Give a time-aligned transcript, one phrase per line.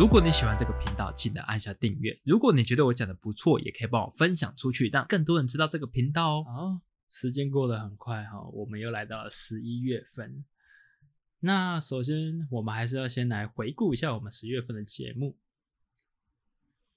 [0.00, 2.18] 如果你喜欢这个频道，记得按下订阅。
[2.24, 6.80] 如果你觉得我讲的不错，也可以帮我分享出去，让更多人知道这个频道哦。
[7.10, 10.42] 时间过得很快哈，我们又来到了十一月份。
[11.40, 15.36] 那首先，我们还是要先来回顾一下我们十月份的节目。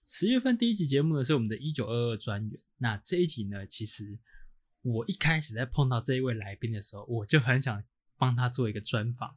[0.08, 2.62] 十月份第一集节目呢是我们的“一九二二”专员。
[2.78, 4.18] 那这一集呢，其实
[4.82, 7.84] 我一开始在碰到这一位来宾的时候，我就很想
[8.18, 9.36] 帮他做一个专访。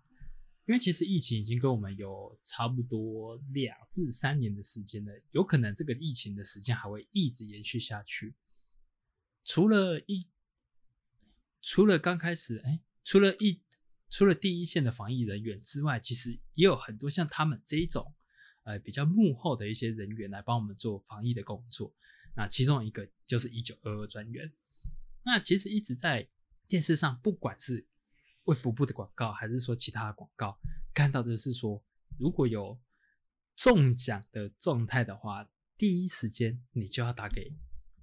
[0.67, 8.35] 因为其实疫情已经跟我们有差不多两至三年的时间了，有可能这个疫情的时间还会一直延续下去。
[9.45, 10.27] 除了一，
[11.63, 13.63] 除了刚开始，哎，除了一，
[14.11, 18.13] 除了第一线的防疫人员之外，其实也有很多像他们这一种，
[18.65, 21.95] 呃，比较幕后的一些人员来帮我们做防疫的工作。
[22.35, 24.53] 那其中一个就是一九二二专员。
[25.23, 26.29] 那其实一直在
[26.67, 27.87] 电视上，不管是
[28.47, 30.59] 卫福部的广告，还是说其他的广告，
[30.93, 31.81] 看到的是说，
[32.19, 32.81] 如果有
[33.55, 37.53] 中奖的状态的话，第一时间你就要打给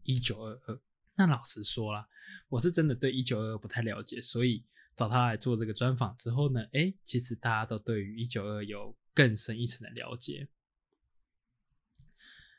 [0.03, 0.80] 一九二二。
[1.16, 2.08] 那老实说啦，
[2.50, 10.47] 我是真的对一九二二不太了解，所以找他来做这个专访之后呢，哎，其实大家都对于一九二有更深一层的了解。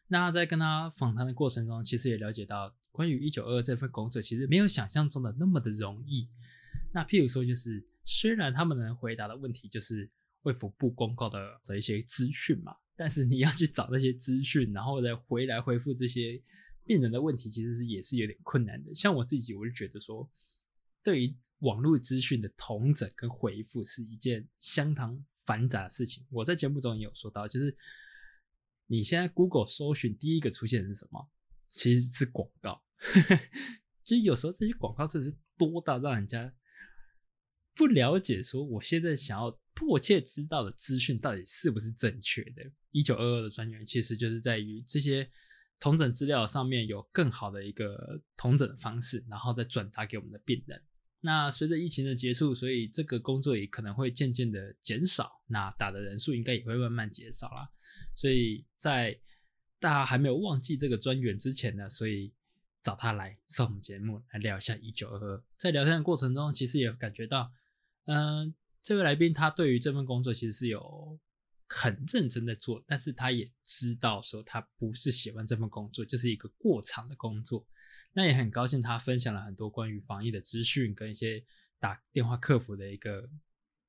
[0.06, 6.28] 那在跟他访谈的过程中，其实也了解到，关于一九二二这份工作，其实没有想象中的那么的容易。
[6.94, 10.08] 那譬如说，就是虽然他们能回答的问题就是
[10.42, 16.40] 卫福部公告的的一些资讯嘛，但是你要去找那些资讯，然后再回来回复这些
[16.84, 18.94] 病人的问题，其实是也是有点困难的。
[18.94, 20.30] 像我自己，我就觉得说，
[21.02, 26.24] 对于网络资讯的同整跟回复是一件相当繁杂的事情。
[26.30, 27.76] 我在节目中也有说到，就是
[28.86, 31.28] 你现在 Google 搜寻第一个出现的是什么？
[31.74, 32.80] 其实是广告。
[34.04, 36.54] 其实有时候这些广告真的是多到让人家。
[37.76, 42.62] 不了解，说我现在想要迫切知道的资讯到底是不是正确的？
[42.92, 45.28] 一九二二的专员其实就是在于这些
[45.80, 50.80] 同诊资料上面有更好的一个同诊的方式，然后再转达给我们的病人。
[51.20, 57.68] 那随着疫情的结束，所以这个工作也可能会渐渐的减少，那打的人数应该也会慢慢减少啦。
[58.14, 59.18] 所以在
[59.80, 62.32] 大家还没有忘记这个专员之前呢，所以
[62.84, 65.44] 找他来上我们节目来聊一下一九二二。
[65.56, 67.50] 在聊天的过程中，其实也感觉到。
[68.06, 71.18] 嗯，这位来宾他对于这份工作其实是有
[71.66, 77.66] 很认真的做，但是他也知道说他不是喜欢这份工作，就是一个过场的工作。
[78.12, 81.44] 那也很高兴他分享了很多关于防疫的资讯跟一些
[81.80, 83.28] 打电话客服的一个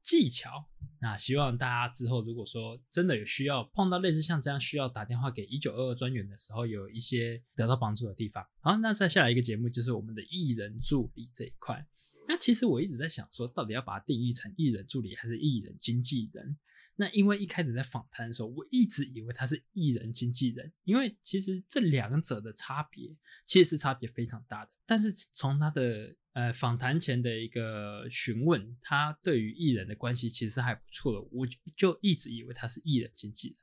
[0.01, 0.65] 技巧。
[0.99, 8.47] 那希望大家之后如果说真的有需要碰到类似像这样需要打电话给一九二二专员的时候，有一些得到帮助的地方。
[8.61, 11.85] 好，那再下来一个节目就是我们的艺人助理这一块。
[12.27, 16.57] 那其实我一直在想说，到底要把它定义成艺人助理还是艺人经纪人？
[16.97, 23.13] 那因为一开始在访谈的时候，我一直以为他是艺人经纪人，因为其实这两者的差别
[23.45, 24.71] 其实是差别非常大的。
[24.85, 33.57] 但是从他的呃访谈前的一个询问，他对于艺人的关系其实还不错的，我就一直以为他是艺人经纪人。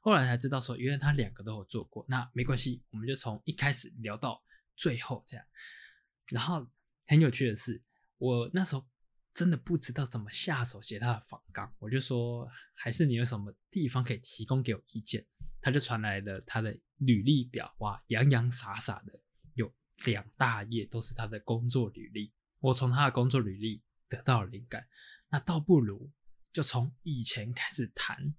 [0.00, 2.06] 后来才知道说，原来他两个都有做过。
[2.08, 4.42] 那没关系，我们就从一开始聊到
[4.76, 5.44] 最后这样。
[6.28, 6.66] 然后
[7.06, 7.82] 很有趣的是。
[8.18, 8.86] 我那时候
[9.32, 15.26] 真的不知道怎么下手写他的访纲，我就说还是你有什么地方可以提供给我意见。
[15.60, 19.20] 他就传来了他的履历表，哇，洋洋洒洒的
[19.54, 19.72] 有
[20.04, 22.32] 两大页都是他的工作履历。
[22.60, 24.86] 我从他的工作履历得到了灵感，
[25.30, 26.12] 那倒不如
[26.52, 28.34] 就从以前开始谈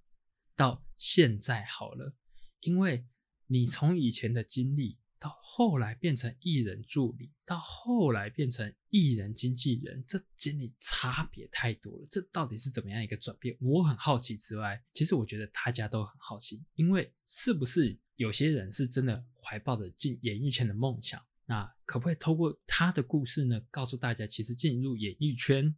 [0.56, 2.14] 到现在好了，
[2.62, 3.06] 因为
[3.48, 5.00] 你从以前的经历。
[5.20, 12.08] 到后来变成艺人助理，到后来变成艺人经纪人，这经历差别太多了。
[12.10, 13.58] 这到底是怎么样一个转变？
[13.60, 14.38] 我很好奇。
[14.38, 21.22] 之外，其实我觉得大家都很好奇，因为是不是有些人是真的怀抱着进演艺圈的梦想？
[21.46, 25.76] 那可不可以透过他的故事呢，告诉大家，其实进入演艺圈，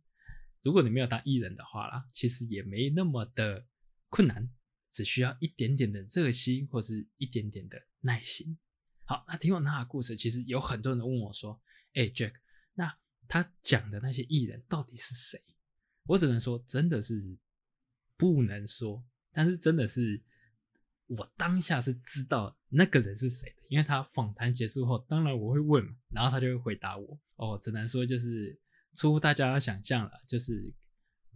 [0.61, 3.65] 如果你没有当艺人的话啦，其实也没那么的
[4.09, 4.47] 困难，
[4.91, 8.59] 只需要一点点的热心，或是一点点的耐心。
[9.11, 11.61] 好，那听完他的故事，其实有很多人问我说
[11.95, 12.31] ：“哎，Jack，
[12.75, 12.97] 那
[13.27, 15.43] 他讲的那些艺人到底是谁？”
[16.07, 17.37] 我只能说，真的是
[18.15, 19.03] 不能说，
[19.33, 20.23] 但是真的是
[21.07, 27.19] 我当下是知道那个人是谁的，因为他访谈结束后，当然我会问嘛，然后他就会回答我。
[27.35, 28.57] 哦，只能说就是
[28.95, 30.73] 出乎大家的想象了，就是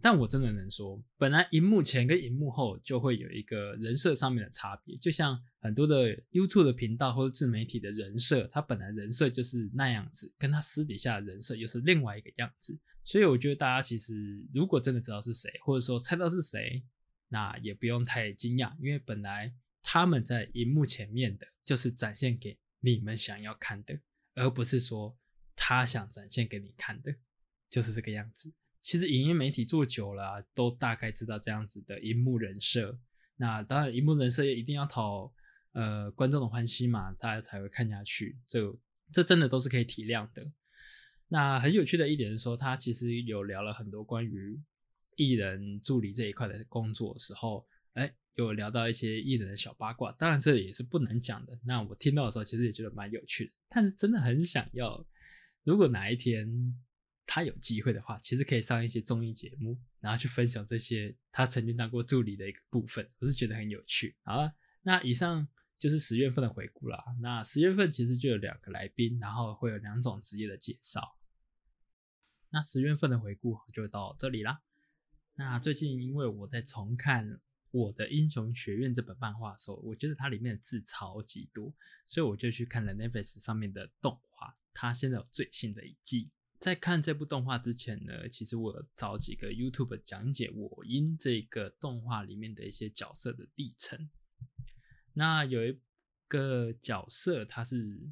[0.00, 12.78] 但我真的能说，本来荧幕前跟荧幕后就会有一个人设上面的差别，就像很多的 YouTube 的频道或者自媒体的人设，他本来人设就是那样子，跟他私底下的人设又是另外一个样子。
[13.02, 16.84] 所以我觉得大家其实如果真的知道是谁，或者说猜到是谁，
[17.28, 23.98] 那也不用太惊讶，因为本来他们在荧幕前面的就是展现给你们想要看的，
[24.34, 25.16] 而不是说
[25.56, 27.14] 他想展现给你看的，
[27.70, 28.52] 就是这个样子。
[28.86, 32.96] 其实影音媒体做久了，都大概知道这样子的荧幕人设。
[33.34, 35.34] 那当然，荧幕人设也一定要讨
[35.72, 38.38] 呃观众的欢心嘛，大家才会看下去。
[38.46, 38.78] 这
[39.10, 40.52] 这真的都是可以体谅的。
[41.26, 44.62] 那很有趣的一点是说，他其实有聊了很多关于
[45.16, 50.12] 艺人助理这一块的工作的时候，哎，有聊到一些艺人的小八卦。
[50.12, 51.58] 当然，这也是不能讲的。
[51.64, 53.52] 那我听到的时候，其实也觉得蛮有趣的。
[53.68, 55.04] 但是真的很想要，
[55.64, 56.78] 如果哪一天。
[57.26, 64.16] 他有机会的话，其实可以上一些综艺节目，然后去分享这些他曾经当过助理的一个部分，我是觉得很有趣。
[64.22, 64.50] 好，
[64.82, 65.46] 那以上
[65.78, 67.04] 就是十月份的回顾了。
[67.20, 71.18] 那十月份其实就有两个来宾，然后会有两种职业的介绍。
[72.50, 74.62] 那十月份的回顾就到这里啦。
[75.34, 77.28] 那最近因为我在重看
[77.72, 81.74] 《我的英雄学院》这本漫画的时候，我觉得它里面的字超级多，
[82.06, 86.30] 所以我就去看了 Netflix 上面的动画，它现在有最新的一季。
[86.58, 94.10] 在看这部动画之前呢，其实我找几个 YouTube 讲解我因这个动画里面的一些角色的历程。
[95.12, 95.80] 那有一
[96.28, 98.10] 个角色，他是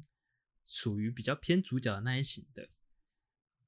[0.65, 2.69] 属于比较偏主角的那一型的。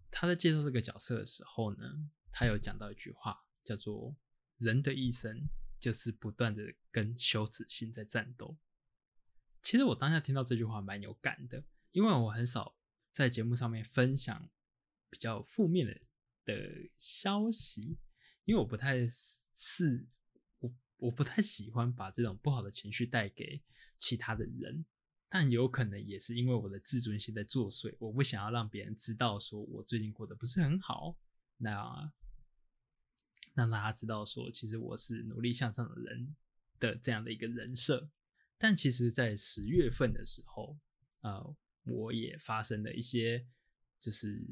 [0.10, 4.16] 他在介绍这个角色的时候呢，他有讲到一句话，叫做
[4.58, 8.58] “人的一生就是不断的跟羞耻心在战斗”。
[9.62, 12.78] 其实我当下听到这句话蛮有感的，因为我很少
[13.12, 14.50] 在节目上面分享。
[15.10, 16.02] 比较负面的
[16.44, 17.98] 的消息，
[18.46, 20.08] 因为我不太是
[20.60, 23.62] 我我不太喜欢把这种不好的情绪带给
[23.98, 24.86] 其他的人，
[25.30, 31.18] 但有可能也是因为我的自尊心在作祟，我不想要让别人知道说我最近过得不是很好，
[31.58, 32.12] 那
[33.54, 36.36] 让大家知道说其实我是努力向上的人
[36.80, 38.10] 的这样的一个人设。
[38.58, 40.80] 但其实，在十月份的时候，
[41.22, 43.48] 呃，我也发生了一些
[44.00, 44.46] 就是。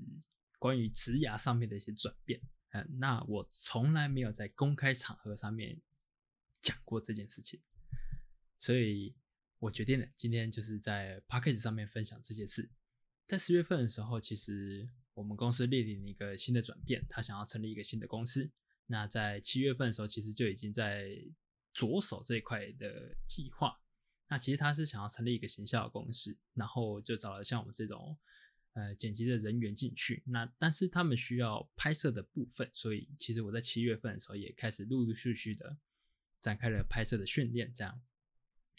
[0.65, 2.41] 关于职涯上面的一些转变，
[2.71, 5.79] 嗯，那我从来没有在公开场合上面
[6.59, 7.61] 讲过这件事情，
[8.57, 9.15] 所以
[9.59, 12.71] 我决定了今天就是在 p a c k a g e 上面分享这件事。
[13.27, 18.49] 在十月份的时候，其实我们公司面临一个新的转变，他想要成立一个新的公司。
[18.87, 21.11] 那在七月份的时候，其实就已经在
[21.75, 23.79] 着手这一块的计划。
[24.29, 28.17] 那其实他是想要成立一个行销公司，然后就找了像我们这种。
[28.75, 35.77] 呃，剪辑的人员进去，那但是他们需要拍摄的部分，所以其实我在七月份的时候也开始陆陆续续的
[36.41, 38.01] 展开了拍摄的训练，这样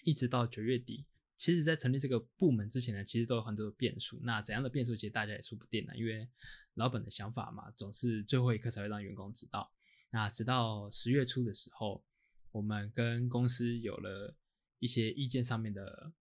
[0.04, 1.06] 一直到九月底。
[1.34, 4.20] 其实，在成立这个部门之前呢，其实都有很多的变数。
[4.22, 6.28] 那怎样的变数，其实大家也说不定呢，因为
[6.74, 9.72] 老板的想法嘛，总是最后一刻才会让员工知道。
[10.10, 12.04] 那直到十月初的时候，
[12.52, 14.36] 我们跟公司有了
[14.78, 16.12] 一些意见上面的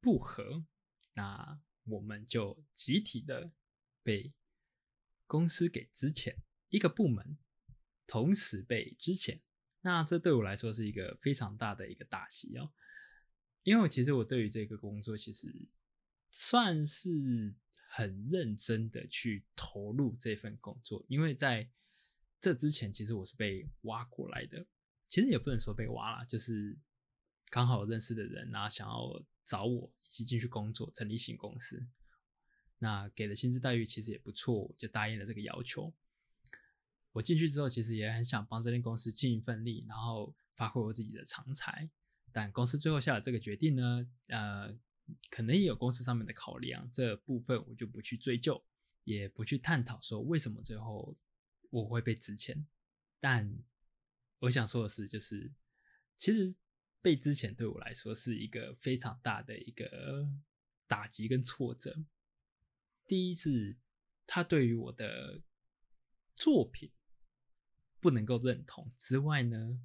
[0.00, 0.64] 不合，
[1.14, 1.60] 那。
[1.84, 3.50] 我们就集体的
[4.02, 4.32] 被
[5.26, 6.36] 公司给支遣，
[6.68, 7.38] 一个部门
[8.06, 9.40] 同时被支遣，
[9.80, 12.72] 那这对我来说是一个非常大的一个打击哦。
[13.62, 15.68] 因为其实我对于这个工作其实
[16.30, 17.54] 算是
[17.88, 21.70] 很认真的去投入这份工作，因为在
[22.40, 24.66] 这之前其实我是被挖过来的，
[25.08, 26.78] 其实也不能说被挖了，就是
[27.48, 29.24] 刚好认识的人然后想要。
[29.50, 31.84] 找我一起进去工作，成立新公司，
[32.78, 35.92] 那给的薪资待遇其实也不错，就答应了这个要求。
[37.10, 41.90] 我进去之后，其实也很想帮这间公司尽一份力，然后发挥我自己的长才。
[42.30, 44.72] 但公司最后下了这个决定呢，呃，
[45.28, 48.62] 可能也有公司上面的考量，这部分我就不去追究，
[49.02, 51.16] 也不去探讨说为什么最后
[51.70, 52.64] 我会被值钱。
[53.18, 53.58] 但
[54.38, 55.50] 我想说的是，就是
[56.16, 56.54] 其实。
[57.02, 60.28] 被之前对我来说是一个非常大的一个
[60.86, 62.04] 打击跟挫折。
[63.06, 63.78] 第一次，
[64.26, 65.42] 他对于我的
[66.34, 66.92] 作品
[67.98, 69.80] 不能够认同之外呢，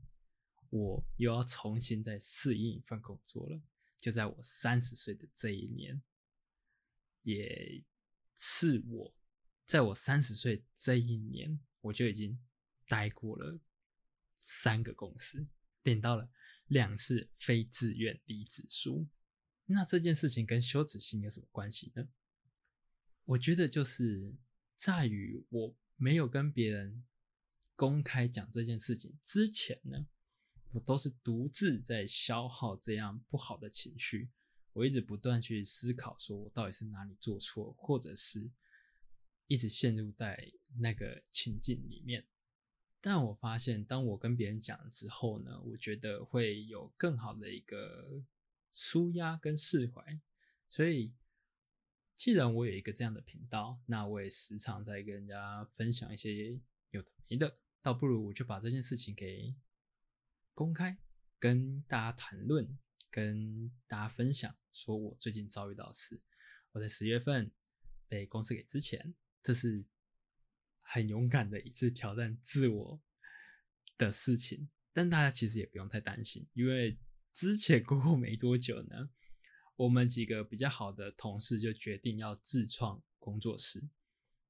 [0.70, 3.62] 我又要重新再适应一份工作了。
[3.98, 6.02] 就在我三十岁的这一年，
[7.24, 7.84] 也
[8.36, 9.14] 是我
[9.66, 12.40] 在我三十岁这一年，我就已经
[12.88, 13.60] 待过了
[14.36, 15.48] 三个公司，
[15.84, 16.30] 领到了。
[16.68, 19.08] 两次非自愿离职书，
[19.66, 22.08] 那这件事情跟羞耻心有什么关系呢？
[23.26, 24.36] 我觉得就是
[24.76, 27.04] 在于我没有跟别人
[27.76, 30.08] 公开讲这件事情之前呢，
[30.72, 34.30] 我都是独自在消耗这样不好的情绪。
[34.74, 38.52] 我一直不断去思考，说我到底是哪里做错，或者是
[39.48, 42.28] 一直陷入在那个情境里面。
[43.08, 48.24] 但我发现，当我跟别人讲之后呢，我觉得会有更好的一个
[48.72, 50.20] 舒压跟释怀。
[50.72, 51.14] 所以，
[52.16, 56.60] 既然我有一个这样的频道，那我也时常在跟人家分享一些
[56.90, 59.54] 有的没的，倒不如我就把这件事情给
[60.56, 60.98] 公开，
[61.38, 62.76] 跟大家谈论。
[63.12, 66.20] 跟大家分享，说我最近遭遇到的事。
[66.72, 67.50] 我在十月份
[68.10, 69.86] 被公司给之前，这是
[70.86, 73.02] 很勇敢的一次挑战自我
[73.98, 74.70] 的事情。
[74.94, 76.98] 但大家其实也不用太担心，因为
[77.34, 79.10] 之前过后没多久呢，
[79.76, 83.90] 我们几个比较好的同事就决定要自创工作室。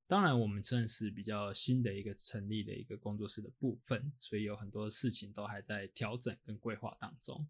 [0.05, 7.49] 当然，我们算是比较新的一个成立的一个工作室的部分，所以有很多事情都还在调整跟规划当中。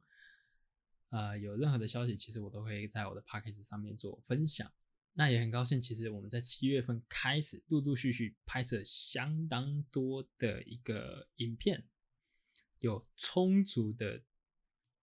[1.09, 4.71] 呃，有任何的消息，其实我都会在我的 p a c k a g e 上面做分享。
[5.15, 11.86] 那也很高兴，其实我们在七月份开始陆陆续续拍摄相当多的一个影片，
[12.79, 14.22] 有充足的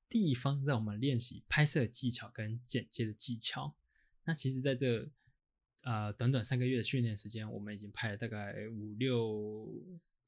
[0.08, 3.76] 地方让我们练习拍摄技巧跟剪接的技巧。
[4.24, 5.10] 那其实，在这
[5.82, 9.68] 呃短短三个月的训练时间，我们已经拍了大概五六，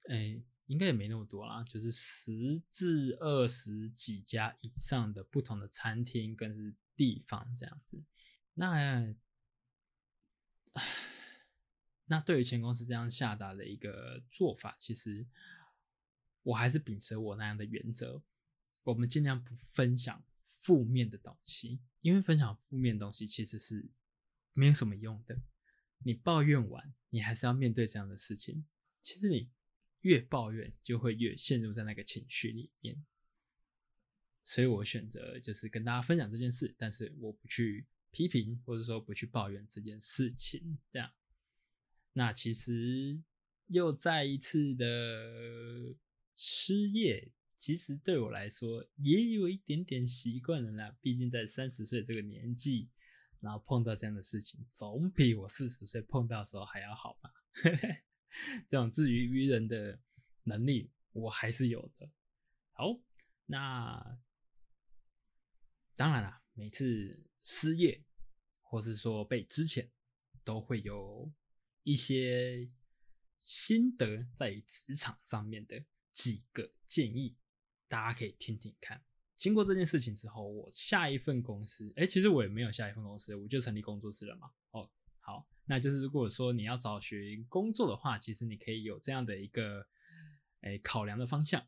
[0.08, 0.42] 哎。
[0.66, 8.02] 应该也没那么多啦，就是十至二十几家以上的不同的餐厅跟是地方这样子。
[8.54, 9.14] 那，
[12.06, 15.26] 那对于前公司这样下达的一个做法，其实
[16.42, 18.22] 我还是秉持我那样的原则，
[18.84, 23.88] 我们尽量不分享负面的东西，因为分享负面东西其实是
[24.52, 25.40] 没有什么用的。
[25.98, 28.66] 你抱怨完，你还是要面对这样的事情。
[29.00, 29.50] 其实你。
[30.04, 33.02] 越抱怨就会越陷入在那个情绪里面，
[34.44, 40.78] 所以我选择就是跟大家分享这件事，但是我不去批评或者说不去抱怨这件事情。
[40.92, 41.10] 这样，
[42.12, 43.20] 那其实
[43.66, 45.96] 又再一次的
[46.36, 50.96] 失业，其实对我来说也有一点点习惯了啦。
[51.00, 52.88] 毕竟在三十岁这个年纪，
[53.40, 57.32] 然后碰到这样的事情，总比我四十岁碰到的时候还要好吧。
[58.68, 60.00] 这种自娱于人的
[60.44, 62.10] 能力，我还是有的。
[62.72, 63.00] 好，
[63.46, 64.18] 那
[65.96, 68.02] 当然了，每次失业
[68.62, 69.92] 或是说被之前，
[70.42, 71.30] 都会有
[71.82, 72.68] 一些
[73.40, 77.36] 心得在于职场上面的几个建议，
[77.86, 79.04] 大家可以听听看。
[79.36, 84.50] 经过这件事情之后，我下一份公司，哎，其实我也没有下一份公司，我就成立工作室了嘛。
[84.70, 85.48] 哦，好。
[85.66, 89.86] 那就是如果说你要找寻工作的话，其实你可以有这样的一个
[90.60, 91.66] 诶考量的方向，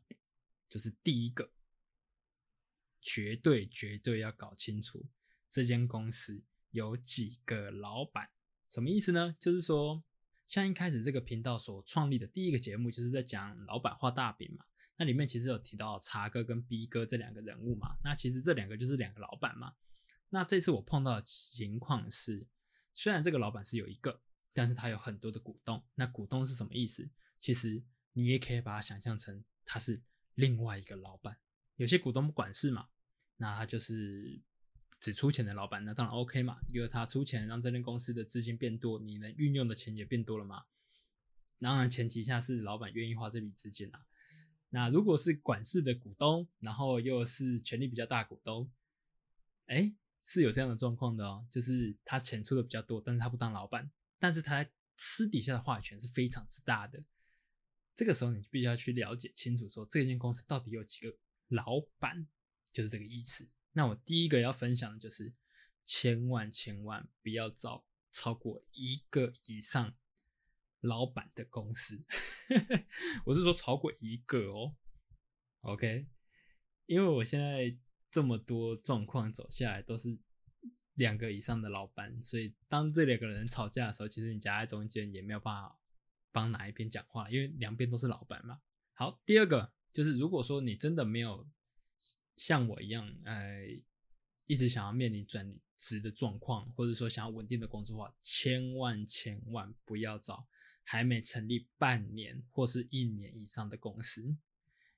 [0.69, 1.51] 就是第一个，
[3.01, 5.05] 绝对绝对要搞清楚
[5.49, 8.29] 这间公司有几个老板，
[8.69, 9.35] 什么意思呢？
[9.39, 10.03] 就是说，
[10.45, 14.65] 像一开始这个频道所创立的第一个节目，就是在讲老板画大饼嘛。
[14.97, 17.97] 那里面其实有提到茶哥跟 B 哥这两个人物嘛。
[18.03, 19.75] 那其实这两个就是两个老板嘛。
[20.29, 22.47] 那这次我碰到的情况是。
[22.93, 24.19] 虽然这个老板是有一个，
[24.53, 25.83] 但是他有很多的股东。
[25.93, 27.07] 那股东是什么意思？
[27.37, 30.01] 其实你也可以把它想象成他是
[30.33, 31.37] 另外一个老板。
[31.75, 32.89] 有些股东不管事嘛，
[33.35, 34.41] 那他就是
[34.99, 40.65] 只出钱的老板，那当然 OK 嘛，因为他出钱让这间公司的资金变多，你能运用的钱也变多了嘛。
[41.59, 44.05] 当然前提下是老板愿意花这笔资金啊。
[44.69, 48.71] 那如果是管事的股东，然后又是权力比较大股东，
[49.65, 49.93] 哎。
[50.29, 53.89] 是有这样的状况的哦，就是他钱出的比较多，但是他不当老板，
[54.19, 57.01] 但是他私底下的话语权是非常之大的。
[57.95, 61.15] 这个时候你必须要去了解清楚，说这间公司到底有几个
[61.47, 62.27] 老板，
[62.73, 63.47] 就是这个意思。
[63.77, 65.35] 那我第一个要分享的就是，
[65.85, 69.95] 千万千万不要找超过一个以上
[70.81, 72.03] 老板的公司。
[73.25, 74.75] 我是说超过一个哦
[75.61, 76.07] ，OK，
[76.87, 77.77] 因为我现在。
[78.09, 80.17] 这么多状况走下来都是
[80.93, 85.77] 两个以上的老板，所以当这两个人吵架的时候，其实你夹在中间也没有办法
[86.31, 88.61] 帮哪一边讲话，因为两边都是老板嘛。
[88.93, 91.47] 好，第二个就是如果说你真的没有
[92.37, 93.67] 像我一样，呃，
[94.45, 100.47] 一直想要面临转职的状况，或者说想要稳定的工作的话，千万千万不要找
[100.83, 104.37] 还没成立半年或是一年以上的公司。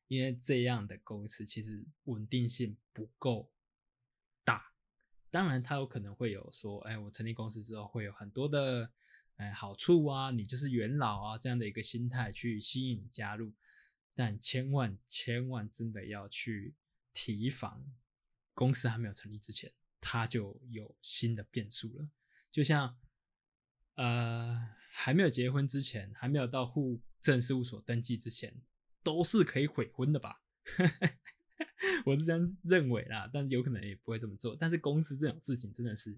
[0.08, 3.52] 因为这样的公司其实稳定性不够
[4.44, 4.74] 大，
[5.30, 8.92] 当然他有可能会有说，哎，我成立公司之后会有很多的，
[9.36, 13.54] 哎，好处啊，你就是元老啊这样的一个心态去吸引加入，
[14.16, 16.74] 但千万千万真的要去
[17.14, 17.86] 提防，
[18.54, 22.10] 公司还没有成立之前，它就有新的变数了。
[22.52, 22.98] 就像
[23.96, 28.56] 呃，还没有结婚之前，还没有到户政事务所登记之前，
[29.04, 30.42] 都是可以悔婚的吧？
[32.06, 34.56] 我是这样认为啦，但是有可能也不会这么做。
[34.56, 36.18] 但是公司这种事情真的是，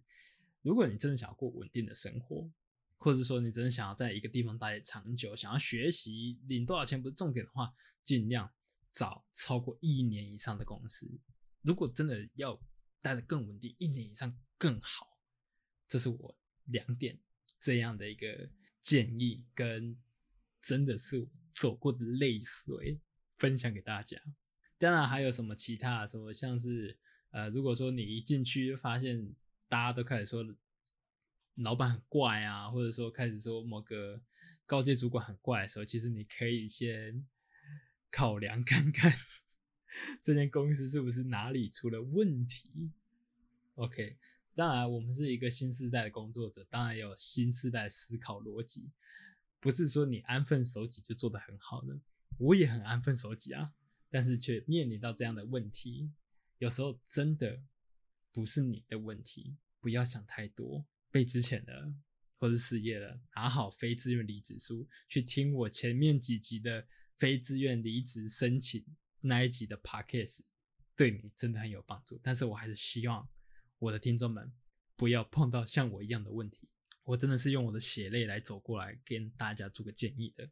[0.62, 2.50] 如果你真的想要过稳定的生活，
[2.98, 8.52] 或者说你真的想要在一个地方待长久，想要学习领多少钱不是重点的话，尽量
[8.94, 11.10] 找超过一年以上的公司。
[11.62, 12.60] 如果真的要
[13.02, 15.18] 待的更稳定，一年以上更好。
[15.88, 17.20] 这是我两点
[17.60, 19.98] 这样的一个建议，跟
[20.62, 23.00] 真的是走过的泪水
[23.38, 24.18] 分享给大家。
[24.78, 26.98] 当然还有什么其他什么，像是
[27.30, 29.36] 呃，如果说你一进去发现
[29.68, 30.44] 大家都开始说
[31.56, 34.22] 老板很怪啊，或者说开始说某个
[34.66, 37.28] 高阶主管很怪的时候，其实你可以先
[38.12, 39.14] 考量看看
[40.22, 42.92] 这间公司是不是哪里出了问题。
[43.76, 44.18] OK，
[44.54, 48.92] 当然我们是一个新时代的工作者，当然有新时代思考逻辑，
[49.60, 52.00] 不是说你安分守己就做得很好的，
[52.38, 53.74] 我也很安分守己啊。
[54.10, 56.12] 但是却面临到这样的问题，
[56.58, 57.64] 有时候真的
[58.34, 60.86] 不是你的问题，不要想太多。
[61.10, 61.94] 被之前了
[62.38, 66.88] 或者失业了，拿好非自愿离职书，去听我前面几集的
[67.22, 68.84] 非自愿离职申请
[69.20, 70.40] 那一集的 podcast，
[70.96, 72.20] 对你真的很有帮助。
[72.24, 73.30] 但是我还是希望
[73.78, 74.52] 我的听众们
[74.96, 76.68] 不要碰到像我一样的问题。
[77.04, 80.50] 我真的是用我的血泪来走过来，跟大家做个建议的。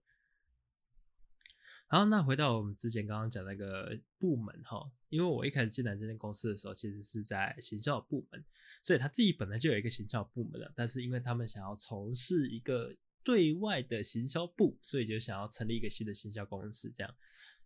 [1.88, 8.46] 好，那回到我们之前刚刚讲那个部门哈，因为我一开始进来这间公司的时候，其实是在行销部门，
[8.84, 16.90] 所以他自己本来就有一个行销部门的，但是因为他们想要从事一个对外的行销部，所以就想要成立一个新的行销公司。
[16.90, 17.16] 这样，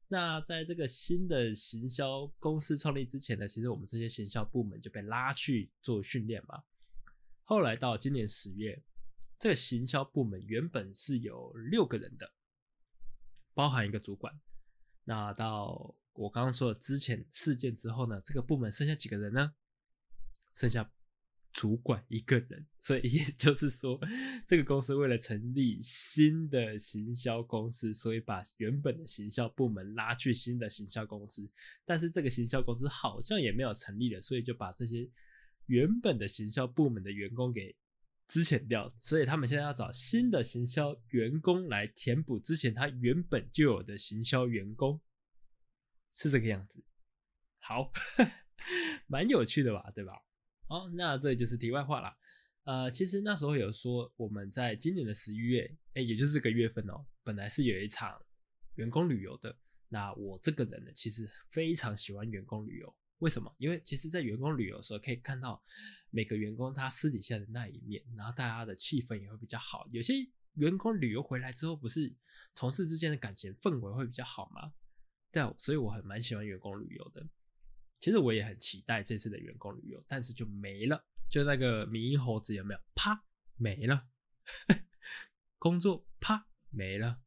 [0.08, 6.64] 那在这个新的行销公司创立之前呢，其实我们这些行销部门就被拉去做训练嘛。
[7.44, 8.84] 后来到今年十月，
[9.40, 12.34] 这个行销部门原本是有六个人的。
[13.56, 14.34] 包含一个主管，
[15.04, 19.54] 那到我刚刚说的之前事件之后呢，这个部门剩下几个人呢？
[20.56, 20.92] 剩下
[21.54, 23.98] 主管一个人，所以也 就是说，
[24.46, 31.50] 这个公司为了成立新的行销公司，所以把原本的行销部门拉去新的行销公司，
[31.86, 35.10] 但是这个行销公司好像也没有成立了，所以就把这些
[35.68, 37.76] 原本的行销部门的员工给。
[38.26, 45.00] 之前掉，所以他们现在要找新的行销员工来填补之前他原本就有的行销员工，
[46.12, 46.84] 是这个样子。
[47.60, 47.92] 好，
[49.08, 50.14] 蛮有趣的吧，对吧？
[50.68, 52.16] 好，那这就是题外话了。
[52.64, 58.20] 呃，其实那时候有说，我们在今年的十一月，哎，也就是这个月份哦，本来是有一场
[58.76, 59.56] 员工旅游的。
[59.90, 62.96] 那我这个人呢，其实非常喜欢员工旅游。
[63.20, 63.54] 为什么？
[63.58, 65.64] 因为其实，在员工旅游的时候，可以看到
[66.10, 69.86] 每个员工他私底下的那一面，然后大家的气氛也会比较好。
[69.92, 70.14] 有些
[70.56, 72.14] 员工旅游回来之后，不是
[72.56, 74.74] 同事之间的感情氛围会比较好吗？
[75.32, 77.26] 对，所以我很蛮喜欢员工旅游的。
[78.04, 81.06] 其实我也很期待这次的员工旅游，但是就没了。
[81.30, 82.80] 就那个猕猴子有没有？
[82.94, 83.24] 啪，
[83.56, 84.10] 没了。
[85.58, 87.22] 工作啪没了，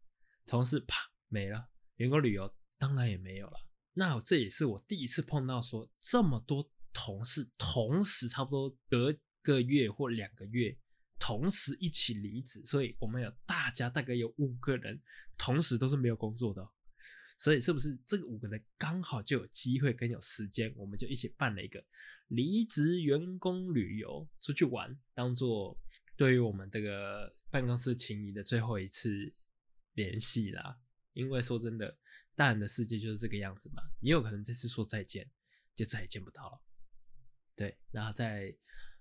[0.45, 3.59] 同事啪没了，员工旅游当然也没有了。
[3.95, 10.77] 那这也是我第一次碰到说这么多同事同时差不多隔个月或两个月
[11.19, 15.01] 同时一起离职，所以我们有大家大概有五个人
[15.39, 16.71] 同时都是没有工作的，
[17.37, 21.85] 所以是不是这个五个人刚好就有机会跟有时间，我们就一起办了一个
[22.29, 25.79] 离职员工旅游出去玩，当做
[26.17, 29.35] 对于我们这个办公室情谊的最后一次
[29.95, 30.79] 联系啦。
[31.13, 31.99] 因为说真的。
[32.39, 35.27] 大人的世界就是这个样子嘛，你有可能这次说再见，
[35.75, 36.61] 就再也见不到了。
[37.55, 38.55] 对，然后在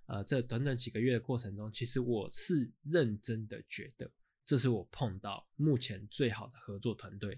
[0.05, 4.09] 呃这短短几个月的过程中，其实我是认真的觉得，
[4.45, 7.37] 这是我碰到目前最好的合作团队，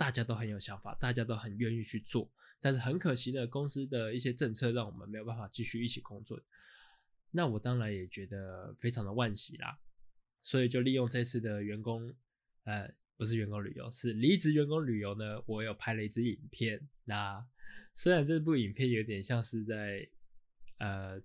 [0.00, 2.32] 大家都很有想法，大家都很愿意去做。
[2.58, 6.40] 但是很可惜的，公司的一些政策让我们没有办法继续一起工作。
[7.32, 9.78] 那我当然也觉得非常的惋惜啦，
[10.42, 12.14] 所以就利用这次的员工，
[12.64, 12.90] 呃。
[13.20, 15.42] 不是员工旅游，是离职员工旅游呢。
[15.44, 17.46] 我有拍了一支影片，那
[17.92, 20.08] 虽然这部影片有点像是在
[20.78, 21.20] 呃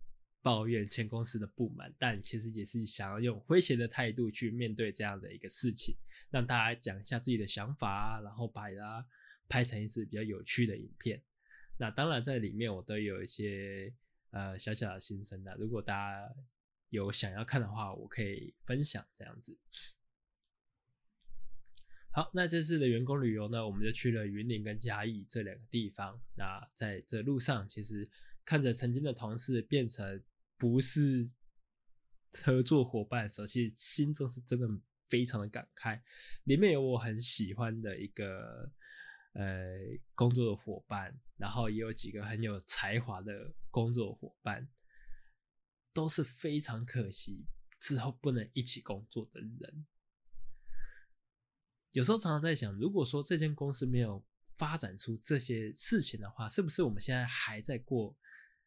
[0.46, 5.96] 抱怨前公司的不满，但其实也是想要用诙谐的态度去面对这样的一个事情，
[6.30, 9.04] 让大家讲一下自己的想法，然后把它
[9.50, 11.20] 拍成一支比较有趣的影片。
[11.78, 13.92] 那当然在里面我都有一些
[14.30, 16.36] 呃小小的心声的，如果大家
[16.90, 19.58] 有想要看的话，我可以分享这样子。
[22.12, 26.22] 好，那这次的员工旅游呢，我们就去了云林跟嘉义这两个地方。
[26.36, 28.08] 那在这路上，其实
[28.46, 30.24] 看着曾经的同事变成
[30.58, 31.30] 不是
[32.44, 34.68] 合作伙伴的时候，其实心中是真的
[35.08, 36.02] 非常的感慨。
[36.44, 38.72] 里面有我很喜欢的一个
[39.34, 39.78] 呃
[40.14, 44.70] 工作的伙伴，然后也有几个很有才华的工作伙伴，
[45.94, 47.48] 都是非常可惜
[47.80, 49.86] 之后不能一起工作的人。
[51.92, 58.18] 有时候常常在想，如果说这间公司没有发展出这些事情的话，是不是我们现在还在过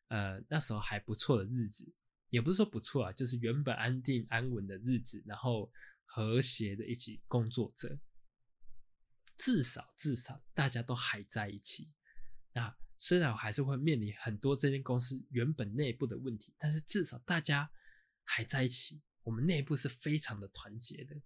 [0.09, 1.93] 呃那时候还不错的日子？
[2.31, 5.73] 也不是说不错啊，就是原本安定安稳的日子，然后
[6.05, 7.99] 和谐的一起工作着，
[9.37, 11.95] 至少至少大家都还在一起。
[12.53, 17.71] 那虽然我还是会面临很多这间公司原本内部的问题，但是至少大家
[18.25, 21.17] 还在一起，我们内部是非常的团结的。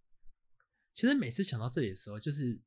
[0.92, 2.60] 其实每次想到这里的时候，就是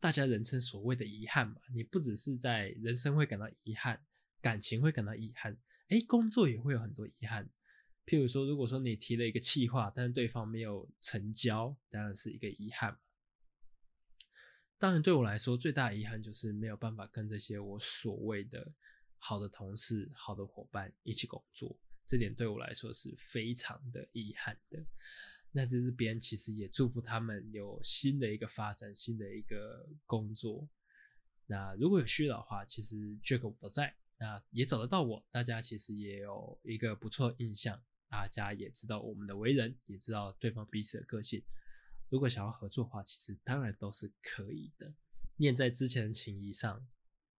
[0.00, 1.60] 大家人称所谓的遗憾嘛。
[1.72, 4.04] 你不只是在人生会感到遗憾，
[4.46, 5.56] 感情会感到遗憾，
[5.88, 7.50] 哎，工作也会有很多遗憾。
[8.06, 12.96] 譬如说，如果说你提了一个计划，但是对方没有成交，当然是一个遗憾。
[14.78, 18.72] 当然，对我来说最大的遗憾就是没有办法跟这些我所谓的
[19.18, 24.86] 好的同事、好的伙伴一起工作，这点对我来说是非常的遗憾的。
[25.50, 30.68] 那这边其实也祝福他们有新的一个发展，新的一个工作。
[31.46, 35.26] 那如果有需要的话，其实 Jack 我都在，那也找得到我。
[35.30, 41.44] 大家其实也有一个不错印象，大家也知道我们的为人，也知道对方彼此的个性。
[42.08, 44.94] 如果想要合作的话，其实当然都是可以的。
[45.36, 46.86] 念在之前的情谊上，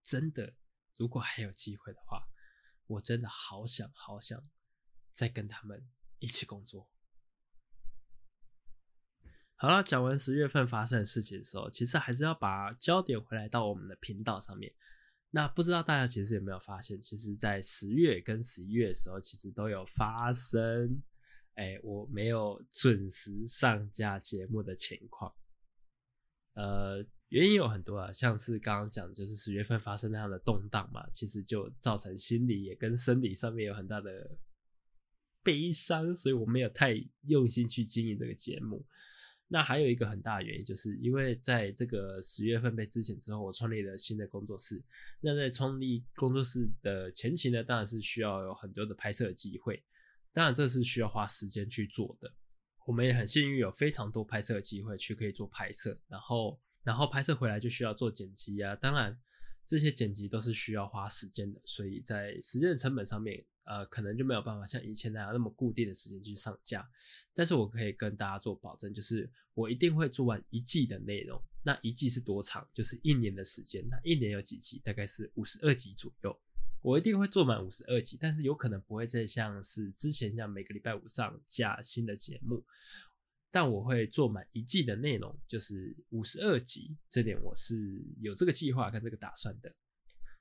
[0.04, 0.56] 真的，
[0.96, 2.28] 如果还有机会的话，
[2.86, 4.48] 我真的好想好想
[5.12, 6.90] 再跟他们一起工作。
[9.56, 14.76] 好了，讲完十月份发生的事情的时候，其实还是要把焦点回来到我们的频道上面。
[15.30, 21.02] 那不知道大家其实有没有发现，其实，在十月跟十一月的时候，其实都有发生，
[21.56, 25.34] 哎，我没有准时上架节目的情况。
[26.54, 34.38] 呃，原因有很多啊，像是刚刚讲，就是十月份发生那样的动荡嘛，其实就造成心理也跟生理上面有很大的
[35.44, 36.96] 悲伤，所以我没有太
[37.28, 38.84] 用心去经营这个节目。
[39.50, 44.84] 那还有一个很大的原因，就是因为在这个十月份被之前之后，我创立了新的工作室。
[45.22, 49.82] 那在创立工作室的前期呢，当然是需要有很多的拍摄机会，
[50.34, 52.34] 当然这是需要花时间去做的。
[52.86, 59.18] 我们也很幸运有非常多拍摄机会去可以做拍摄，然后然后拍摄回来就需要做剪辑啊，当然
[59.66, 63.46] 这些剪辑都是需要花时间的，所以在时间的成本上面。
[63.68, 66.90] 呃，可能就没有办法像以前那样那么固定的时间去上架，
[67.34, 71.42] 但是我可以跟大家做保证，就是我一定会做完一季的内容。
[71.64, 72.66] 那一季是多长？
[72.74, 73.86] 就是一年的时间。
[73.90, 74.82] 那一年有几集？
[74.86, 76.40] 大概是五十二集左右。
[76.82, 82.64] 我一定会做满五十二集，但是有可能不会再像是之前像每个礼拜五上架新的节目，
[83.52, 86.96] 但我会做满一季的内容，就是五十二集。
[87.10, 89.76] 这点我是有这个计划跟这个打算的。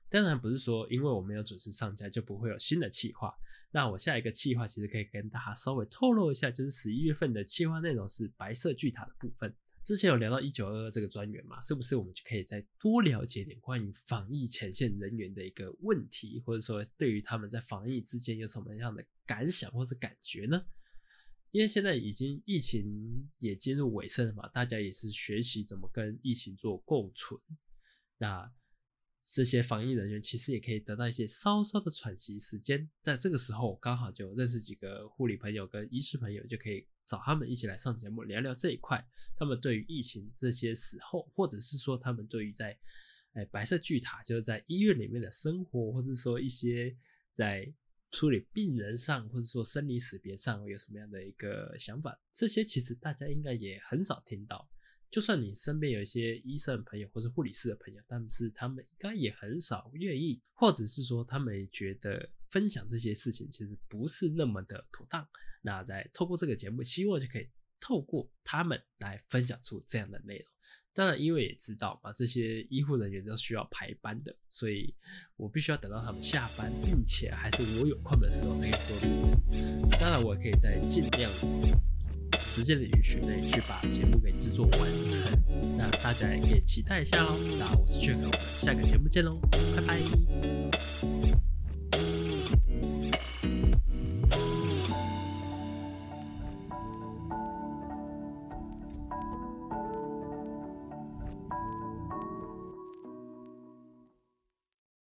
[0.09, 3.33] 当然不是说因为我没有准时上架就不会有新的企划。
[3.71, 9.53] 那我下一个企划其实可以跟大家稍微透露一下，就是十一月份的企划内容是白色巨塔的部分。
[9.83, 20.65] 之前有聊到一九二二这个专员嘛，是不是我们就可以再多了解点关于防疫前线人员的一个问题，或者说对于他们在防疫之间有什么样的感想或者感觉呢？
[21.51, 27.39] 因为现在已经疫情也进入尾声了嘛，大家也是学习怎么跟疫情做共存。
[28.17, 28.51] 那
[29.29, 39.05] 这些防疫人员其实也可以得到一些稍稍的喘息时间，在这个时候刚好就认识几个护理朋友跟医师朋友，就可以找他们一起来上节目聊聊这一块。
[39.35, 42.79] 他们对于疫情这些时候，或者是说他们对于在
[43.33, 46.95] 哎白色巨塔就是在医院里面的生活，或者说一些
[47.33, 47.71] 在
[48.11, 54.69] 处理病人上，或者说生离死别上有什么样的一个想法，这些其实大家应该也很少听到。
[55.09, 65.27] 就算你身边有一些医生朋友或者护理师的朋友，但是他们应该也很少愿意，或者是说他们觉得分享这些事情其实不是那么的妥当。
[65.61, 70.47] 那在透过这个节目，希望就可以透过他们来分享出这样的内容。
[70.93, 74.95] 当然，因为也知道嘛，这些医护人员都需要排班的，所以
[75.35, 79.35] 我必须要等到他们下班，并且还是我有空的时候才可以做录制。
[79.99, 81.31] 当然，我可以在尽量。
[82.47, 85.21] 时间的允许内去把节目给制作完成，
[85.77, 87.37] 那大家也可以期待一下哦。
[87.59, 91.16] 那我是 Jack，我们下个节目见喽，拜拜。